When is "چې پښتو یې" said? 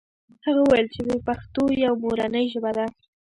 0.93-1.89